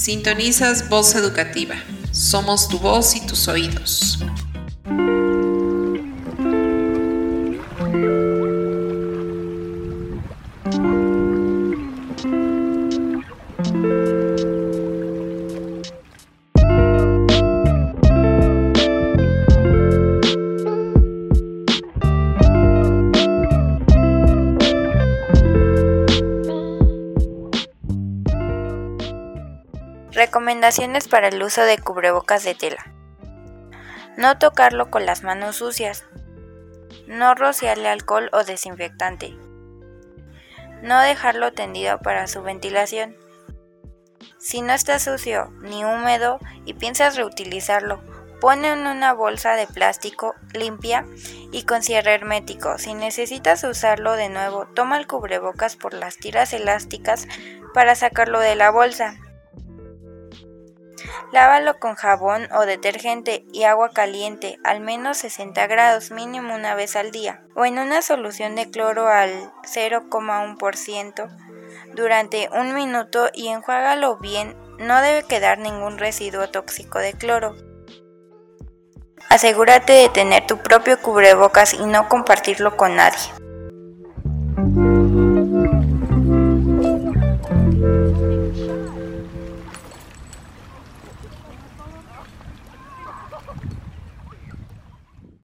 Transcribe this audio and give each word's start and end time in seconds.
Sintonizas 0.00 0.88
Voz 0.88 1.14
Educativa. 1.14 1.74
Somos 2.10 2.70
tu 2.70 2.78
voz 2.78 3.14
y 3.16 3.26
tus 3.26 3.48
oídos. 3.48 4.18
Recomendaciones 30.12 31.06
para 31.06 31.28
el 31.28 31.40
uso 31.40 31.62
de 31.62 31.78
cubrebocas 31.78 32.42
de 32.42 32.56
tela. 32.56 32.92
No 34.16 34.38
tocarlo 34.38 34.90
con 34.90 35.06
las 35.06 35.22
manos 35.22 35.56
sucias. 35.56 36.04
No 37.06 37.36
rociarle 37.36 37.88
alcohol 37.88 38.28
o 38.32 38.42
desinfectante. 38.42 39.36
No 40.82 41.00
dejarlo 41.00 41.52
tendido 41.52 41.98
para 41.98 42.26
su 42.26 42.42
ventilación. 42.42 43.16
Si 44.38 44.62
no 44.62 44.72
está 44.72 44.98
sucio 44.98 45.52
ni 45.60 45.84
húmedo 45.84 46.40
y 46.64 46.74
piensas 46.74 47.16
reutilizarlo, 47.16 48.00
ponlo 48.40 48.66
en 48.66 48.86
una 48.88 49.12
bolsa 49.12 49.54
de 49.54 49.68
plástico 49.68 50.34
limpia 50.54 51.06
y 51.52 51.62
con 51.66 51.82
cierre 51.82 52.14
hermético. 52.14 52.78
Si 52.78 52.94
necesitas 52.94 53.62
usarlo 53.62 54.14
de 54.14 54.28
nuevo, 54.28 54.66
toma 54.74 54.98
el 54.98 55.06
cubrebocas 55.06 55.76
por 55.76 55.94
las 55.94 56.16
tiras 56.16 56.52
elásticas 56.52 57.28
para 57.74 57.94
sacarlo 57.94 58.40
de 58.40 58.56
la 58.56 58.70
bolsa. 58.70 59.16
Lávalo 61.32 61.78
con 61.78 61.94
jabón 61.94 62.48
o 62.52 62.66
detergente 62.66 63.44
y 63.52 63.64
agua 63.64 63.90
caliente, 63.90 64.58
al 64.64 64.80
menos 64.80 65.18
60 65.18 65.66
grados 65.66 66.10
mínimo 66.10 66.54
una 66.54 66.74
vez 66.74 66.96
al 66.96 67.10
día, 67.10 67.42
o 67.54 67.64
en 67.64 67.78
una 67.78 68.02
solución 68.02 68.56
de 68.56 68.70
cloro 68.70 69.08
al 69.08 69.52
0,1% 69.62 71.50
durante 71.94 72.48
un 72.52 72.74
minuto 72.74 73.30
y 73.34 73.48
enjuágalo 73.48 74.16
bien, 74.18 74.56
no 74.78 75.00
debe 75.02 75.24
quedar 75.24 75.58
ningún 75.58 75.98
residuo 75.98 76.48
tóxico 76.48 76.98
de 76.98 77.14
cloro. 77.14 77.56
Asegúrate 79.28 79.92
de 79.92 80.08
tener 80.08 80.46
tu 80.46 80.58
propio 80.58 81.00
cubrebocas 81.00 81.74
y 81.74 81.84
no 81.86 82.08
compartirlo 82.08 82.76
con 82.76 82.96
nadie. 82.96 83.20